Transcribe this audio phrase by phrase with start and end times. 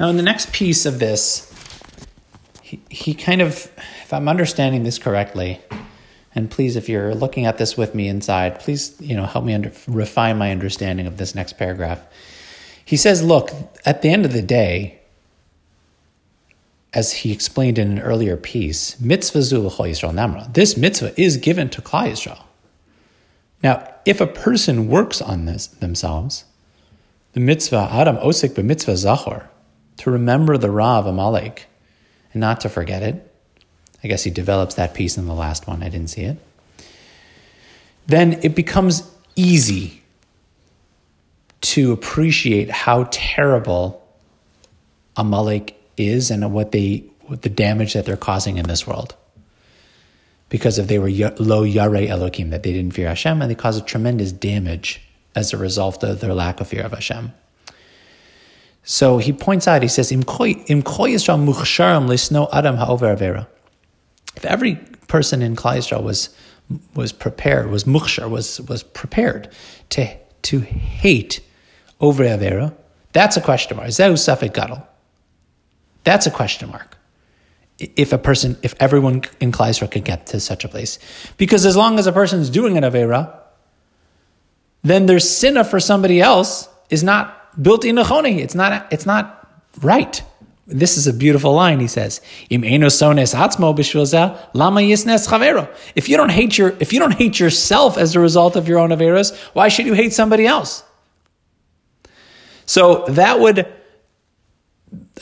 [0.00, 1.52] Now, in the next piece of this,
[2.62, 3.70] he, he kind of,
[4.02, 5.60] if I'm understanding this correctly,
[6.34, 9.54] and please, if you're looking at this with me inside, please, you know, help me
[9.54, 12.00] under, refine my understanding of this next paragraph.
[12.84, 13.50] He says, look,
[13.84, 15.00] at the end of the day,
[16.92, 20.52] as he explained in an earlier piece, mitzvah zu Yisrael namra.
[20.54, 22.42] This mitzvah is given to Klal Yisrael.
[23.62, 26.44] Now, if a person works on this themselves,
[27.32, 29.48] the mitzvah Adam osik mitzvah zachor,
[29.98, 31.66] to remember the Ra of Amalek
[32.32, 33.30] and not to forget it.
[34.02, 35.82] I guess he develops that piece in the last one.
[35.82, 36.38] I didn't see it.
[38.06, 40.02] Then it becomes easy
[41.62, 44.06] to appreciate how terrible
[45.16, 49.14] Amalek is and what they what the damage that they're causing in this world.
[50.50, 53.86] Because if they were lo yare Elohim, that they didn't fear Hashem, and they caused
[53.86, 55.00] tremendous damage
[55.34, 57.32] as a result of their lack of fear of Hashem.
[58.84, 60.20] So he points out, he says, If
[64.44, 64.74] every
[65.08, 66.28] person in Klal Yisrael was
[66.94, 69.50] was prepared, was mukhshar, was was prepared
[69.90, 71.40] to to hate
[72.00, 72.74] over Avera,
[73.12, 73.88] that's a question mark.
[73.88, 74.86] Zehu Safek Gadol.
[76.04, 76.98] That's a question mark.
[77.78, 80.98] If a person, if everyone in Klal Yisrael could get to such a place,
[81.38, 83.34] because as long as a person is doing an Avera,
[84.82, 88.38] then their sinna for somebody else is not built in choni.
[88.38, 88.92] It's not.
[88.92, 89.48] It's not
[89.80, 90.22] right.
[90.66, 91.78] This is a beautiful line.
[91.78, 92.62] He says, If
[96.08, 98.88] you don't hate your, if you don't hate yourself as a result of your own
[98.88, 100.82] averas, why should you hate somebody else?
[102.64, 103.70] So that would,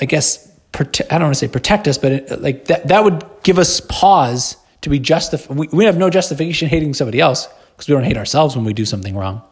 [0.01, 3.03] I guess, prote- I don't want to say protect us, but it, like that, that
[3.03, 5.57] would give us pause to be justified.
[5.57, 8.73] We, we have no justification hating somebody else because we don't hate ourselves when we
[8.73, 9.43] do something wrong.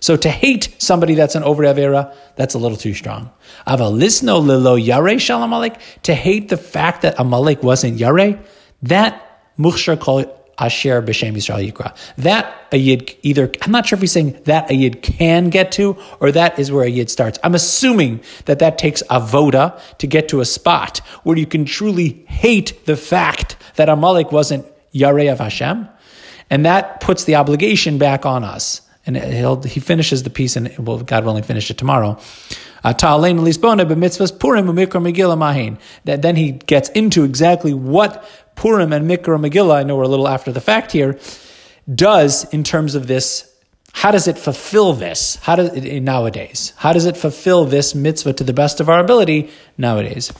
[0.00, 3.30] So to hate somebody that's an over Avera, that's a little too strong.
[3.66, 8.38] Avalisno lilo yare shalom Amalek, to hate the fact that Amalek wasn't yare,
[8.82, 10.24] that mukhshar call
[10.58, 11.96] asher b'shem Yisrael yikra.
[12.16, 15.72] That a yid either, I'm not sure if he's saying that a yid can get
[15.72, 17.38] to, or that is where a yid starts.
[17.42, 22.24] I'm assuming that that takes avoda to get to a spot where you can truly
[22.28, 25.88] hate the fact that Amalek wasn't yare of Hashem.
[26.50, 30.68] And that puts the obligation back on us and he'll he finishes the piece, and
[30.78, 32.16] will God willing finish it tomorrow.
[32.84, 32.92] Uh,
[36.22, 38.24] then he gets into exactly what
[38.54, 39.76] Purim and Mikra Megillah.
[39.76, 41.18] I know we're a little after the fact here.
[41.92, 43.52] Does in terms of this
[43.92, 45.36] how does it fulfill this?
[45.36, 46.72] How does it nowadays?
[46.76, 50.32] How does it fulfill this mitzvah to the best of our ability nowadays?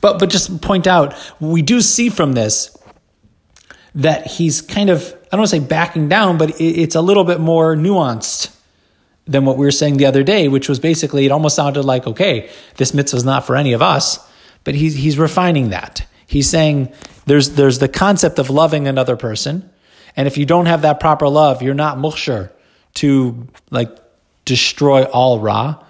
[0.00, 2.76] But but just point out, we do see from this
[3.94, 7.24] that he's kind of, I don't want to say backing down, but it's a little
[7.24, 8.54] bit more nuanced
[9.26, 12.06] than what we were saying the other day, which was basically, it almost sounded like,
[12.06, 14.18] okay, this mitzvah is not for any of us,
[14.64, 16.06] but he's, he's refining that.
[16.26, 16.92] He's saying
[17.24, 19.70] there's, there's the concept of loving another person.
[20.16, 22.50] And if you don't have that proper love, you're not mukhshar
[22.94, 23.88] to like
[24.44, 25.82] destroy all Ra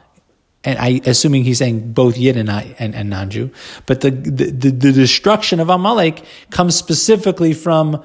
[0.65, 3.51] and I assuming he's saying both Yid and, and, and non-Jew,
[3.87, 8.05] but the, the, the destruction of Amalek comes specifically from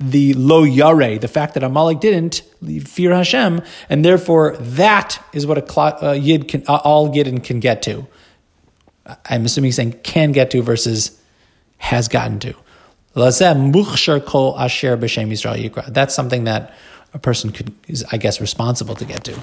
[0.00, 2.42] the lo yare, the fact that Amalek didn't
[2.86, 8.06] fear Hashem, and therefore that is what a, Yid can, all Yidden can get to.
[9.24, 11.20] I'm assuming he's saying can get to versus
[11.78, 12.54] has gotten to.
[15.88, 16.74] That's something that
[17.14, 19.40] a person could is, I guess, responsible to get to.